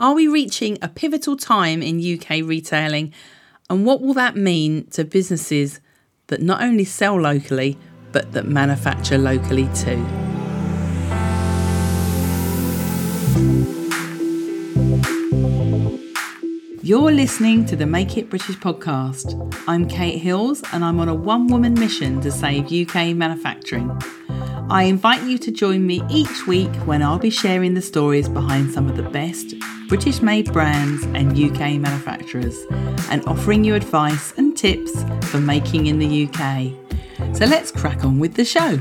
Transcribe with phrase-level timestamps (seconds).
[0.00, 3.12] Are we reaching a pivotal time in UK retailing?
[3.68, 5.78] And what will that mean to businesses
[6.28, 7.76] that not only sell locally,
[8.10, 9.98] but that manufacture locally too?
[16.82, 19.54] You're listening to the Make It British podcast.
[19.68, 23.90] I'm Kate Hills and I'm on a one woman mission to save UK manufacturing.
[24.70, 28.70] I invite you to join me each week when I'll be sharing the stories behind
[28.70, 29.56] some of the best
[29.88, 32.56] British made brands and UK manufacturers
[33.10, 34.92] and offering you advice and tips
[35.28, 36.70] for making in the UK.
[37.36, 38.76] So let's crack on with the show.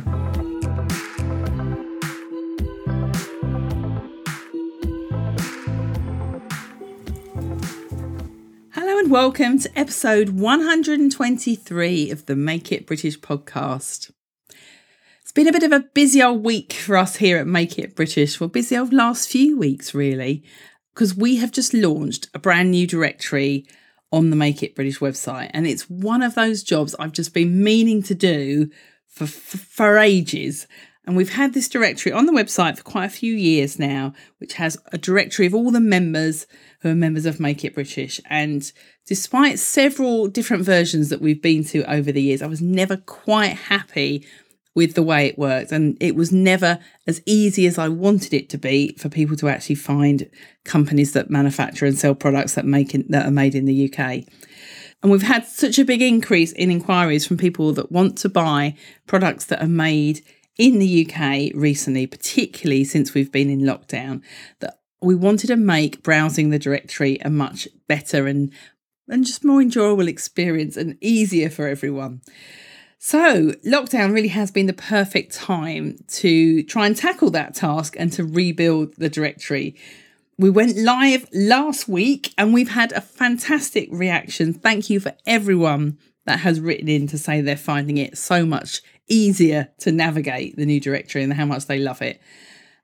[8.74, 14.12] Hello and welcome to episode 123 of the Make It British podcast.
[15.30, 17.96] It's been a bit of a busy old week for us here at Make It
[17.96, 18.40] British.
[18.40, 20.44] Well, busy old last few weeks, really,
[20.92, 23.68] because we have just launched a brand new directory
[24.12, 25.52] on the Make It British website.
[25.54, 28.72] And it's one of those jobs I've just been meaning to do
[29.06, 30.66] for, for, for ages.
[31.06, 34.54] And we've had this directory on the website for quite a few years now, which
[34.54, 36.48] has a directory of all the members
[36.80, 38.20] who are members of Make It British.
[38.32, 38.72] And
[39.06, 43.54] despite several different versions that we've been to over the years, I was never quite
[43.54, 44.26] happy
[44.76, 45.72] with the way it worked.
[45.72, 49.50] And it was never as easy as I wanted it to be for people to
[49.50, 50.30] actually find
[50.64, 54.24] companies that manufacture and sell products that make in, that are made in the UK.
[55.02, 58.76] And we've had such a big increase in inquiries from people that want to buy
[59.08, 60.22] products that are made
[60.58, 64.22] in the UK recently, particularly since we've been in lockdown,
[64.60, 68.52] that we wanted to make browsing the directory a much better and
[69.08, 72.22] and just more enjoyable experience and easier for everyone.
[73.02, 78.12] So, lockdown really has been the perfect time to try and tackle that task and
[78.12, 79.78] to rebuild the directory.
[80.38, 84.54] We went live last week and we've had a fantastic reaction.
[84.54, 88.82] Thank you for everyone that has written in to say they're finding it so much
[89.08, 92.20] easier to navigate the new directory and how much they love it.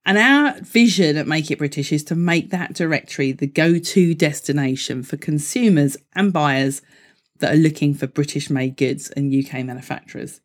[0.05, 4.15] And our vision at Make It British is to make that directory the go to
[4.15, 6.81] destination for consumers and buyers
[7.39, 10.41] that are looking for British made goods and UK manufacturers.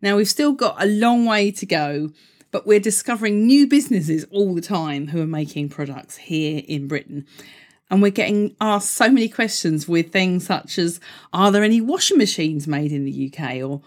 [0.00, 2.10] Now, we've still got a long way to go,
[2.50, 7.26] but we're discovering new businesses all the time who are making products here in Britain.
[7.90, 10.98] And we're getting asked so many questions with things such as
[11.32, 13.62] Are there any washing machines made in the UK?
[13.62, 13.82] Or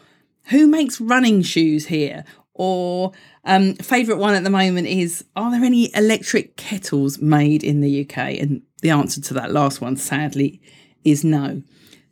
[0.45, 2.23] who makes running shoes here?
[2.53, 3.11] Or
[3.43, 8.01] um, favourite one at the moment is Are there any electric kettles made in the
[8.01, 8.17] UK?
[8.39, 10.61] And the answer to that last one, sadly,
[11.03, 11.63] is no.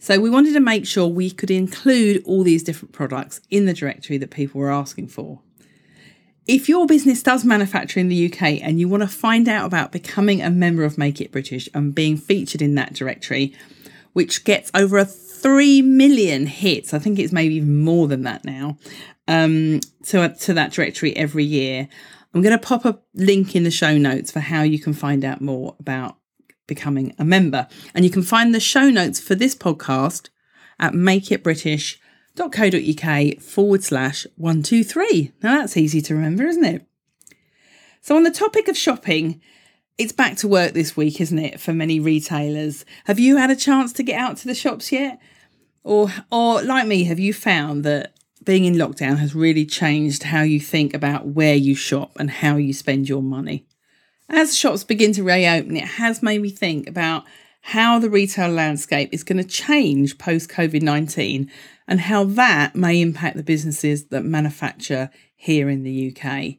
[0.04, 3.74] So we wanted to make sure we could include all these different products in the
[3.74, 5.40] directory that people were asking for.
[6.46, 9.94] If your business does manufacture in the UK and you want to find out about
[9.94, 13.56] becoming a member of Make It British and being featured in that directory,
[14.12, 16.94] which gets over a 3 million hits.
[16.94, 18.78] I think it's maybe even more than that now.
[19.30, 21.88] Um, to, to that directory every year.
[22.34, 25.24] I'm going to pop a link in the show notes for how you can find
[25.24, 26.18] out more about
[26.68, 27.68] becoming a member.
[27.94, 30.30] And you can find the show notes for this podcast
[30.80, 35.32] at makeitbritish.co.uk forward slash 123.
[35.42, 36.86] Now that's easy to remember, isn't it?
[38.02, 39.40] So, on the topic of shopping,
[39.98, 42.86] it's back to work this week, isn't it, for many retailers?
[43.06, 45.20] Have you had a chance to get out to the shops yet?
[45.84, 48.14] Or, or like me, have you found that
[48.44, 52.58] being in lockdown has really changed how you think about where you shop and how
[52.58, 53.66] you spend your money?
[54.36, 57.24] As shops begin to reopen, it has made me think about
[57.62, 61.52] how the retail landscape is going to change post COVID 19
[61.88, 66.56] and how that may impact the businesses that manufacture here in the UK.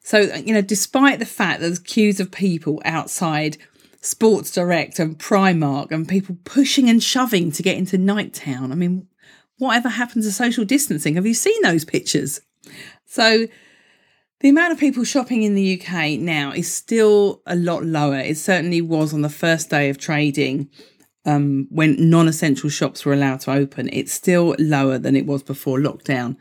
[0.00, 3.58] So, you know, despite the fact that there's queues of people outside
[4.00, 8.72] Sports Direct and Primark and people pushing and shoving to get into Niketown.
[8.72, 9.06] I mean,
[9.58, 11.14] whatever happened to social distancing?
[11.14, 12.40] Have you seen those pictures?
[13.04, 13.46] So,
[14.40, 18.18] the amount of people shopping in the UK now is still a lot lower.
[18.18, 20.68] It certainly was on the first day of trading
[21.24, 23.88] um, when non essential shops were allowed to open.
[23.92, 26.36] It's still lower than it was before lockdown.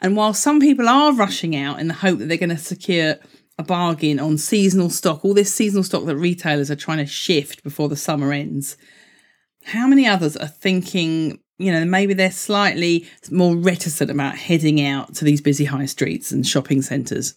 [0.00, 3.16] And while some people are rushing out in the hope that they're going to secure
[3.58, 7.64] a bargain on seasonal stock, all this seasonal stock that retailers are trying to shift
[7.64, 8.76] before the summer ends.
[9.64, 15.14] How many others are thinking, you know, maybe they're slightly more reticent about heading out
[15.16, 17.34] to these busy high streets and shopping centres?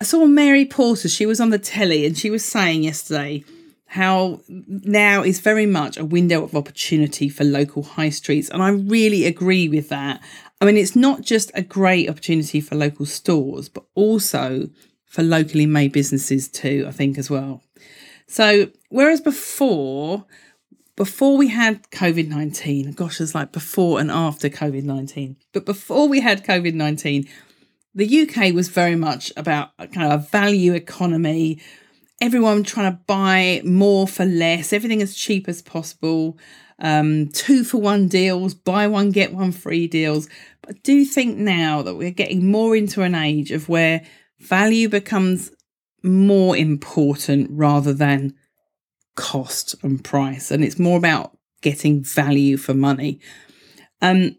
[0.00, 3.44] I saw Mary Portas, she was on the telly and she was saying yesterday
[3.86, 8.48] how now is very much a window of opportunity for local high streets.
[8.48, 10.20] And I really agree with that.
[10.60, 14.68] I mean, it's not just a great opportunity for local stores, but also
[15.06, 17.62] for locally made businesses too, I think, as well.
[18.26, 20.26] So, whereas before,
[20.96, 26.08] before we had COVID 19, gosh, it's like before and after COVID 19, but before
[26.08, 27.28] we had COVID 19,
[27.94, 31.60] the UK was very much about kind of a value economy,
[32.20, 36.38] everyone trying to buy more for less, everything as cheap as possible,
[36.78, 40.28] um, two for one deals, buy one, get one free deals.
[40.60, 44.04] But I do think now that we're getting more into an age of where
[44.40, 45.50] value becomes
[46.02, 48.34] more important rather than
[49.14, 50.50] cost and price.
[50.50, 53.20] And it's more about getting value for money.
[54.02, 54.36] Um,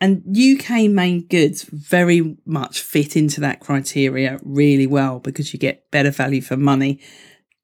[0.00, 5.90] and UK made goods very much fit into that criteria really well because you get
[5.90, 7.00] better value for money.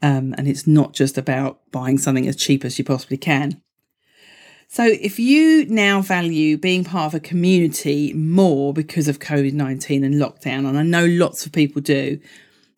[0.02, 3.62] Um, and it's not just about buying something as cheap as you possibly can.
[4.66, 10.02] So, if you now value being part of a community more because of COVID 19
[10.02, 12.19] and lockdown, and I know lots of people do,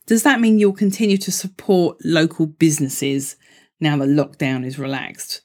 [0.06, 3.36] does that mean you'll continue to support local businesses
[3.80, 5.40] now that lockdown is relaxed?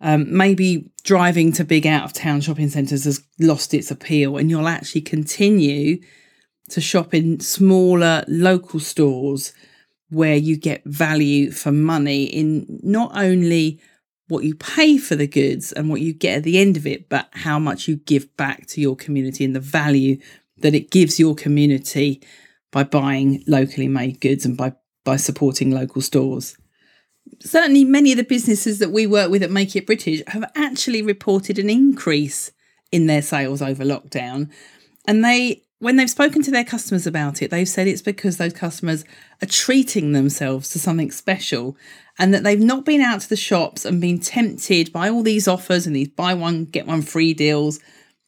[0.00, 4.50] Um, maybe driving to big out of town shopping centres has lost its appeal, and
[4.50, 6.00] you'll actually continue
[6.70, 9.52] to shop in smaller local stores
[10.10, 13.80] where you get value for money in not only
[14.28, 17.08] what you pay for the goods and what you get at the end of it,
[17.08, 20.18] but how much you give back to your community and the value
[20.58, 22.22] that it gives your community
[22.70, 24.72] by buying locally made goods and by,
[25.04, 26.56] by supporting local stores.
[27.40, 31.02] Certainly, many of the businesses that we work with at Make It British have actually
[31.02, 32.52] reported an increase
[32.90, 34.50] in their sales over lockdown.
[35.06, 38.52] And they when they've spoken to their customers about it, they've said it's because those
[38.52, 39.04] customers
[39.42, 41.76] are treating themselves to something special
[42.20, 45.48] and that they've not been out to the shops and been tempted by all these
[45.48, 47.80] offers and these buy one, get one free deals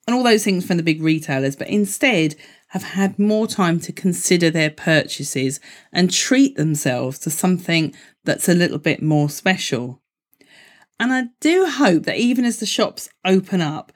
[0.09, 2.35] and all those things from the big retailers, but instead
[2.75, 5.61] have had more time to consider their purchases
[5.93, 7.95] and treat themselves to something
[8.25, 10.03] that's a little bit more special.
[10.99, 13.93] And I do hope that even as the shops open up,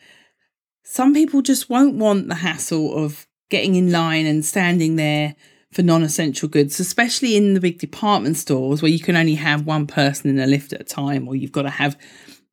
[0.84, 5.34] some people just won't want the hassle of getting in line and standing there
[5.72, 9.66] for non essential goods, especially in the big department stores where you can only have
[9.66, 11.98] one person in a lift at a time, or you've got to have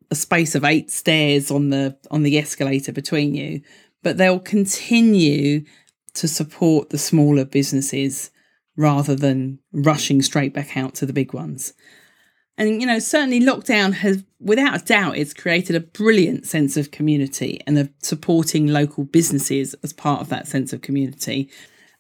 [0.10, 3.62] a space of eight stairs on the on the escalator between you.
[4.02, 5.66] But they'll continue
[6.16, 8.32] to support the smaller businesses
[8.76, 11.74] rather than rushing straight back out to the big ones.
[12.58, 16.92] And you know, certainly lockdown has without a doubt it's created a brilliant sense of
[16.92, 21.50] community and of supporting local businesses as part of that sense of community.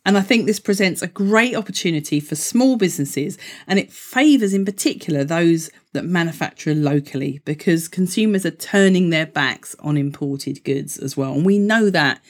[0.08, 4.64] And I think this presents a great opportunity for small businesses and it favours, in
[4.64, 11.18] particular, those that manufacture locally because consumers are turning their backs on imported goods as
[11.18, 11.34] well.
[11.34, 12.22] And we know that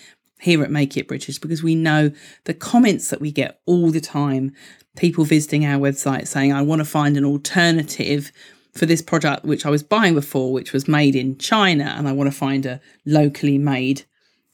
[0.46, 2.12] here at Make It British because we know
[2.46, 4.54] the comments that we get all the time
[4.96, 8.32] people visiting our website saying, I want to find an alternative
[8.72, 12.12] for this product which I was buying before, which was made in China, and I
[12.12, 14.04] want to find a locally made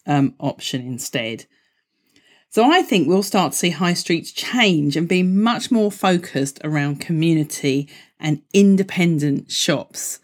[0.05, 1.45] um, option instead.
[2.49, 6.59] So I think we'll start to see high streets change and be much more focused
[6.63, 7.89] around community
[8.19, 10.19] and independent shops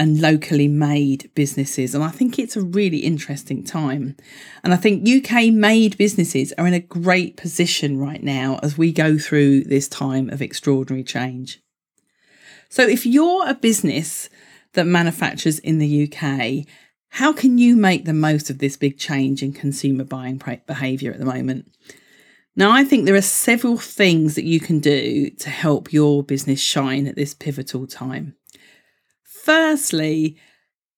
[0.00, 1.94] and locally made businesses.
[1.94, 4.16] And I think it's a really interesting time.
[4.64, 8.92] And I think UK made businesses are in a great position right now as we
[8.92, 11.60] go through this time of extraordinary change.
[12.70, 14.30] So if you're a business
[14.72, 16.66] that manufactures in the UK
[17.14, 21.18] how can you make the most of this big change in consumer buying behaviour at
[21.18, 21.66] the moment?
[22.54, 26.60] Now, I think there are several things that you can do to help your business
[26.60, 28.36] shine at this pivotal time.
[29.42, 30.36] Firstly,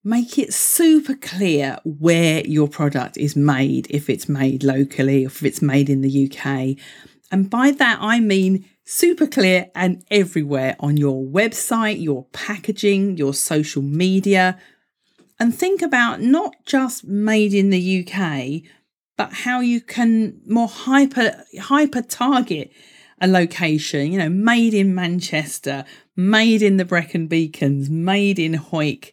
[0.02, 5.42] make it super clear where your product is made, if it's made locally, or if
[5.44, 6.76] it's made in the UK.
[7.30, 13.32] And by that, I mean super clear and everywhere on your website, your packaging, your
[13.32, 14.58] social media,
[15.38, 18.70] and think about not just made in the UK,
[19.16, 22.72] but how you can more hyper hyper target
[23.22, 25.84] a location, you know, made in Manchester,
[26.16, 29.12] made in the Brecon Beacons, made in Hawick,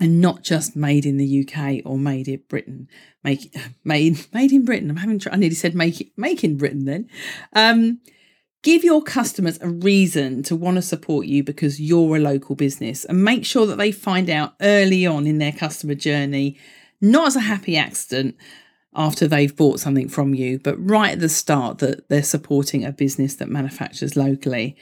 [0.00, 2.88] and not just made in the UK or made in Britain.
[3.22, 4.90] Make made made in Britain.
[4.90, 7.08] I'm having I nearly said make make in Britain then.
[7.52, 8.00] Um,
[8.64, 13.04] Give your customers a reason to want to support you because you're a local business
[13.04, 16.58] and make sure that they find out early on in their customer journey,
[16.98, 18.36] not as a happy accident
[18.94, 22.90] after they've bought something from you, but right at the start that they're supporting a
[22.90, 24.78] business that manufactures locally.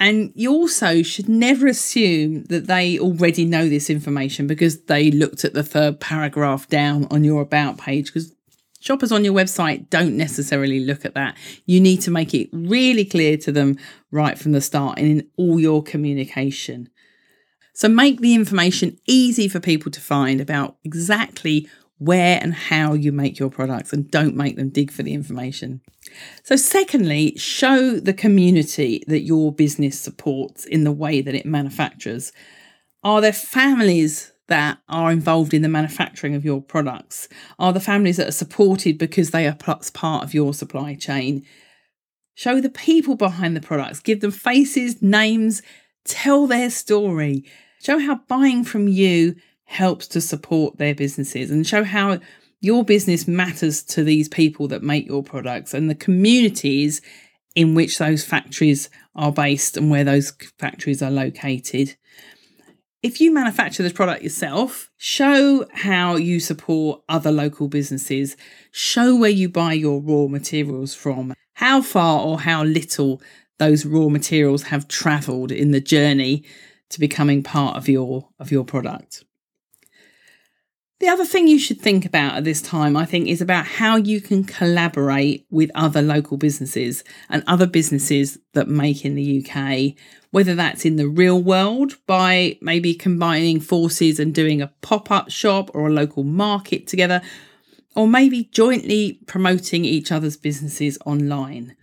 [0.00, 5.44] And you also should never assume that they already know this information because they looked
[5.44, 8.34] at the third paragraph down on your about page because
[8.82, 11.36] Shoppers on your website don't necessarily look at that.
[11.66, 13.78] You need to make it really clear to them
[14.10, 16.88] right from the start and in all your communication.
[17.74, 21.68] So make the information easy for people to find about exactly
[22.00, 25.82] where and how you make your products and don't make them dig for the information.
[26.42, 32.32] So, secondly, show the community that your business supports in the way that it manufactures.
[33.04, 37.28] Are there families that are involved in the manufacturing of your products?
[37.58, 41.44] Are the families that are supported because they are part of your supply chain?
[42.34, 45.60] Show the people behind the products, give them faces, names,
[46.06, 47.44] tell their story.
[47.82, 49.36] Show how buying from you
[49.70, 52.18] helps to support their businesses and show how
[52.60, 57.00] your business matters to these people that make your products and the communities
[57.54, 61.96] in which those factories are based and where those factories are located.
[63.00, 68.36] If you manufacture this product yourself, show how you support other local businesses,
[68.72, 73.22] show where you buy your raw materials from, how far or how little
[73.58, 76.44] those raw materials have traveled in the journey
[76.88, 79.22] to becoming part of your of your product.
[81.00, 83.96] The other thing you should think about at this time, I think, is about how
[83.96, 89.94] you can collaborate with other local businesses and other businesses that make in the UK,
[90.30, 95.30] whether that's in the real world by maybe combining forces and doing a pop up
[95.30, 97.22] shop or a local market together,
[97.96, 101.76] or maybe jointly promoting each other's businesses online.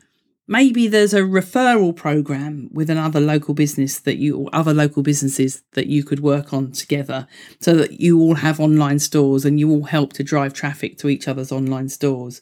[0.50, 5.62] Maybe there's a referral program with another local business that you or other local businesses
[5.74, 7.28] that you could work on together
[7.60, 11.10] so that you all have online stores and you all help to drive traffic to
[11.10, 12.42] each other's online stores.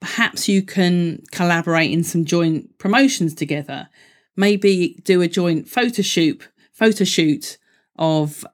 [0.00, 3.88] Perhaps you can collaborate in some joint promotions together.
[4.36, 7.58] Maybe do a joint photo shoot, photo shoot
[7.96, 8.44] of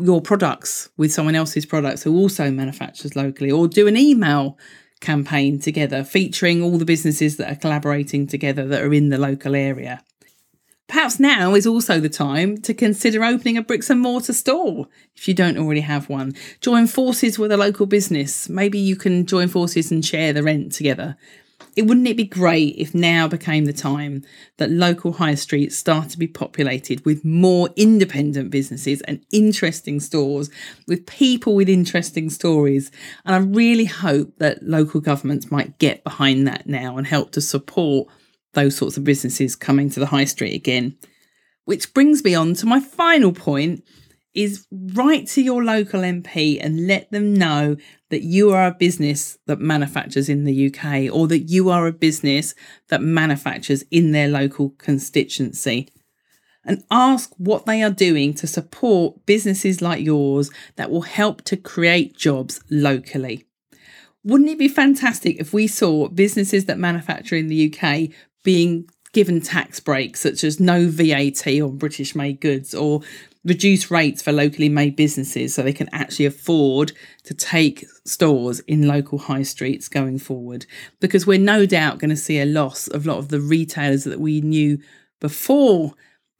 [0.00, 4.58] your products with someone else's products who also manufactures locally, or do an email
[5.00, 9.54] campaign together featuring all the businesses that are collaborating together that are in the local
[9.54, 10.02] area.
[10.88, 14.86] Perhaps now is also the time to consider opening a bricks and mortar store
[15.16, 16.34] if you don't already have one.
[16.60, 18.48] Join forces with a local business.
[18.48, 21.16] Maybe you can join forces and share the rent together.
[21.76, 24.24] It wouldn't it be great if now became the time
[24.56, 30.48] that local high streets start to be populated with more independent businesses and interesting stores
[30.88, 32.90] with people with interesting stories.
[33.26, 37.42] And I really hope that local governments might get behind that now and help to
[37.42, 38.08] support
[38.54, 40.96] those sorts of businesses coming to the high street again.
[41.66, 43.84] Which brings me on to my final point
[44.36, 47.76] is write to your local MP and let them know
[48.10, 51.92] that you are a business that manufactures in the UK or that you are a
[51.92, 52.54] business
[52.88, 55.88] that manufactures in their local constituency.
[56.64, 61.56] And ask what they are doing to support businesses like yours that will help to
[61.56, 63.46] create jobs locally.
[64.22, 68.10] Wouldn't it be fantastic if we saw businesses that manufacture in the UK
[68.42, 73.00] being given tax breaks, such as no VAT on British made goods or
[73.46, 78.86] reduce rates for locally made businesses so they can actually afford to take stores in
[78.86, 80.66] local high streets going forward.
[81.00, 84.04] Because we're no doubt going to see a loss of a lot of the retailers
[84.04, 84.78] that we knew
[85.20, 85.94] before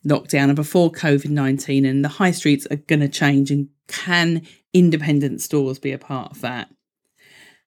[0.04, 3.50] lockdown and before COVID 19, and the high streets are going to change.
[3.50, 4.42] And can
[4.74, 6.68] independent stores be a part of that?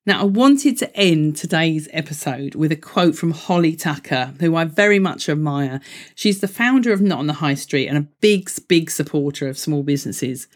[0.05, 4.63] Now, I wanted to end today's episode with a quote from Holly Tucker, who I
[4.63, 5.81] very much admire.
[6.15, 9.57] She's the founder of Not on the High Street and a big, big supporter of
[9.57, 10.47] small businesses.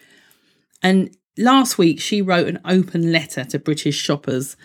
[0.82, 4.56] And last week, she wrote an open letter to British shoppers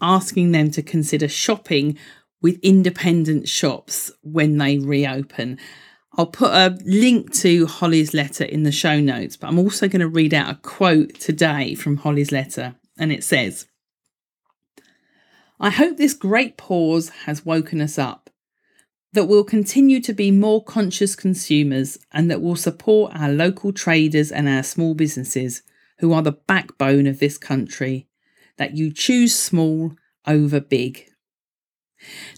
[0.00, 1.98] asking them to consider shopping
[2.40, 5.58] with independent shops when they reopen.
[6.16, 10.00] I'll put a link to Holly's letter in the show notes, but I'm also going
[10.00, 12.76] to read out a quote today from Holly's letter.
[12.98, 13.67] And it says,
[15.60, 18.30] I hope this great pause has woken us up,
[19.12, 24.30] that we'll continue to be more conscious consumers and that we'll support our local traders
[24.30, 25.62] and our small businesses
[25.98, 28.06] who are the backbone of this country,
[28.56, 29.94] that you choose small
[30.26, 31.06] over big.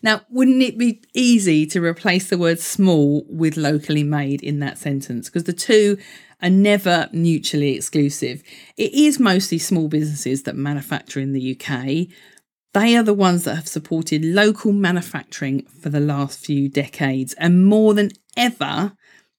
[0.03, 4.79] Now, wouldn't it be easy to replace the word small with locally made in that
[4.79, 5.29] sentence?
[5.29, 5.99] Because the two
[6.41, 8.43] are never mutually exclusive.
[8.79, 12.09] It is mostly small businesses that manufacture in the UK,
[12.73, 17.67] they are the ones that have supported local manufacturing for the last few decades, and
[17.67, 18.93] more than ever,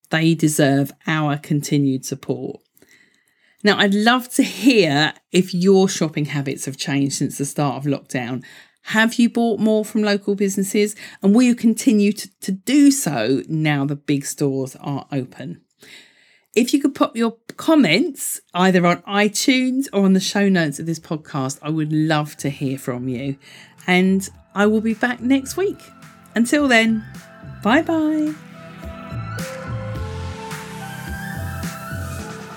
[0.10, 2.62] they deserve our continued support.
[3.64, 7.92] Now, I'd love to hear if your shopping habits have changed since the start of
[7.92, 8.44] lockdown.
[8.86, 10.96] Have you bought more from local businesses?
[11.22, 15.62] And will you continue to, to do so now the big stores are open?
[16.54, 20.86] If you could put your comments either on iTunes or on the show notes of
[20.86, 23.38] this podcast, I would love to hear from you.
[23.88, 25.80] And I will be back next week.
[26.36, 27.06] Until then,
[27.64, 28.34] bye bye.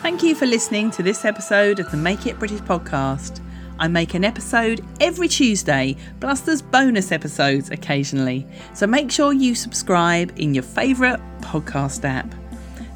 [0.03, 3.41] Thank you for listening to this episode of the Make It British podcast.
[3.79, 8.45] I make an episode every Tuesday, plus there's bonus episodes occasionally.
[8.75, 12.35] So make sure you subscribe in your favourite podcast app.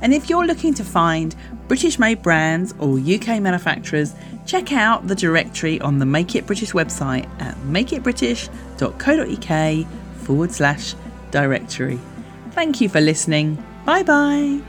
[0.01, 1.35] And if you're looking to find
[1.67, 4.15] British made brands or UK manufacturers,
[4.47, 9.87] check out the directory on the Make It British website at makeitbritish.co.uk
[10.23, 10.95] forward slash
[11.31, 12.01] directory.
[12.53, 13.63] Thank you for listening.
[13.85, 14.61] Bye bye.